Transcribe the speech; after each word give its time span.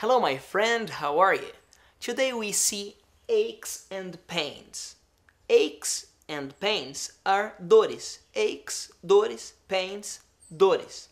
Hello, 0.00 0.18
my 0.18 0.38
friend, 0.38 0.88
how 0.88 1.18
are 1.18 1.34
you? 1.34 1.52
Today 2.00 2.32
we 2.32 2.52
see 2.52 2.96
aches 3.28 3.86
and 3.90 4.16
pains. 4.28 4.96
Aches 5.50 6.06
and 6.26 6.58
pains 6.58 7.12
are 7.26 7.52
dores. 7.60 8.20
Aches, 8.34 8.90
dores, 9.04 9.52
pains, 9.68 10.20
dores. 10.50 11.10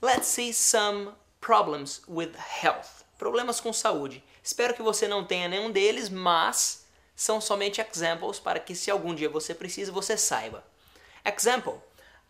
Let's 0.00 0.26
see 0.26 0.50
some 0.50 1.10
problems 1.40 2.00
with 2.08 2.34
health. 2.34 3.04
Problemas 3.20 3.60
com 3.60 3.72
saúde. 3.72 4.20
Espero 4.42 4.74
que 4.74 4.82
você 4.82 5.06
não 5.06 5.24
tenha 5.24 5.46
nenhum 5.46 5.70
deles, 5.70 6.08
mas 6.08 6.86
são 7.14 7.40
somente 7.40 7.80
examples 7.80 8.40
para 8.40 8.58
que 8.58 8.74
se 8.74 8.90
algum 8.90 9.14
dia 9.14 9.28
você 9.28 9.54
precise, 9.54 9.92
você 9.92 10.16
saiba. 10.16 10.64
Example: 11.24 11.80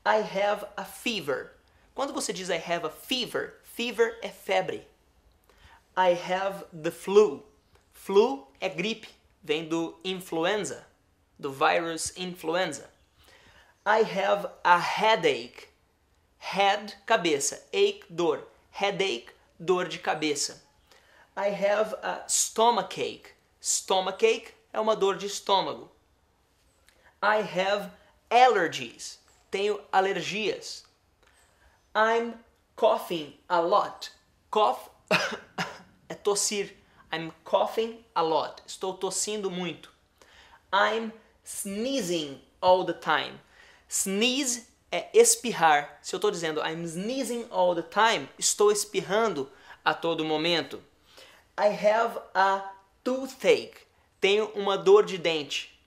I 0.04 0.18
have 0.18 0.66
a 0.76 0.84
fever. 0.84 1.52
Quando 1.94 2.12
você 2.12 2.30
diz 2.30 2.50
I 2.50 2.58
have 2.58 2.84
a 2.84 2.90
fever, 2.90 3.54
fever 3.64 4.18
é 4.20 4.28
febre. 4.28 4.86
I 5.98 6.10
have 6.14 6.64
the 6.72 6.92
flu. 6.92 7.42
Flu 7.92 8.46
é 8.60 8.68
gripe, 8.68 9.08
vem 9.42 9.68
do 9.68 9.98
influenza, 10.04 10.86
do 11.36 11.50
vírus 11.50 12.16
influenza. 12.16 12.88
I 13.84 14.04
have 14.04 14.48
a 14.62 14.78
headache. 14.78 15.66
Head, 16.38 16.94
cabeça. 17.04 17.64
Ache, 17.72 18.04
dor. 18.08 18.46
Headache, 18.70 19.30
dor 19.58 19.88
de 19.88 19.98
cabeça. 19.98 20.62
I 21.36 21.48
have 21.48 21.92
a 22.00 22.22
stomachache. 22.28 23.34
Stomachache 23.60 24.54
é 24.72 24.78
uma 24.78 24.94
dor 24.94 25.16
de 25.16 25.26
estômago. 25.26 25.90
I 27.20 27.38
have 27.40 27.90
allergies. 28.30 29.18
Tenho 29.50 29.80
alergias. 29.92 30.84
I'm 31.92 32.34
coughing 32.76 33.34
a 33.48 33.60
lot. 33.60 34.12
Cough 34.48 34.90
é 36.08 36.14
tossir. 36.14 36.74
I'm 37.12 37.32
coughing 37.44 38.04
a 38.14 38.22
lot. 38.22 38.62
Estou 38.66 38.94
tossindo 38.94 39.50
muito. 39.50 39.92
I'm 40.72 41.12
sneezing 41.44 42.40
all 42.60 42.84
the 42.84 42.92
time. 42.92 43.40
Sneeze 43.88 44.66
é 44.92 45.08
espirrar. 45.14 45.98
Se 46.02 46.14
eu 46.14 46.18
estou 46.18 46.30
dizendo 46.30 46.60
I'm 46.60 46.84
sneezing 46.84 47.46
all 47.50 47.74
the 47.74 47.82
time, 47.82 48.28
estou 48.38 48.70
espirrando 48.70 49.50
a 49.84 49.94
todo 49.94 50.24
momento. 50.24 50.82
I 51.58 51.68
have 51.68 52.18
a 52.34 52.72
toothache. 53.02 53.86
Tenho 54.20 54.46
uma 54.54 54.76
dor 54.76 55.04
de 55.04 55.16
dente. 55.16 55.78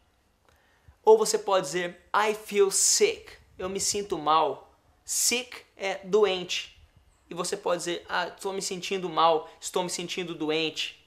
Ou 1.04 1.18
você 1.18 1.38
pode 1.38 1.68
dizer 1.68 2.02
I 2.14 2.34
feel 2.34 2.72
sick. 2.72 3.34
Eu 3.58 3.70
me 3.70 3.80
sinto 3.80 4.18
mal. 4.18 4.74
Sick 5.06 5.64
é 5.78 6.00
doente. 6.04 6.81
E 7.32 7.34
você 7.34 7.56
pode 7.56 7.78
dizer 7.80 8.06
ah, 8.10 8.28
estou 8.28 8.52
me 8.52 8.62
sentindo 8.62 9.10
mal, 9.10 9.50
estou 9.60 9.84
me 9.84 9.90
sentindo 9.90 10.36
doente. 10.36 11.02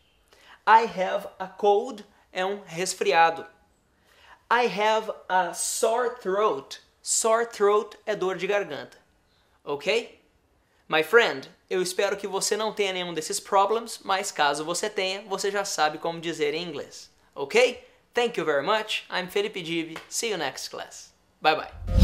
I 0.67 0.85
have 0.99 1.29
a 1.39 1.47
cold 1.47 2.03
é 2.33 2.47
um 2.47 2.63
resfriado. 2.65 3.47
I 4.51 4.67
have 4.67 5.13
a 5.29 5.53
sore 5.53 6.19
throat. 6.23 6.81
Sore 7.03 7.45
throat 7.45 7.99
é 8.07 8.17
dor 8.17 8.39
de 8.39 8.47
garganta. 8.47 8.97
Ok? 9.63 10.19
My 10.89 11.03
friend, 11.03 11.51
eu 11.69 11.83
espero 11.83 12.17
que 12.17 12.27
você 12.27 12.57
não 12.57 12.73
tenha 12.73 12.95
nenhum 12.95 13.13
desses 13.13 13.39
problems, 13.39 14.01
mas 14.03 14.33
caso 14.33 14.65
você 14.65 14.89
tenha, 14.89 15.23
você 15.29 15.51
já 15.51 15.65
sabe 15.65 15.99
como 15.99 16.21
dizer 16.21 16.55
em 16.55 16.63
inglês. 16.67 17.11
Ok? 17.35 17.87
Thank 18.15 18.41
you 18.41 18.47
very 18.47 18.65
much. 18.65 19.05
I'm 19.11 19.29
Felipe 19.29 19.61
Divi. 19.61 19.99
See 20.09 20.31
you 20.31 20.39
next 20.39 20.71
class. 20.71 21.13
Bye 21.43 21.57
bye. 21.57 22.04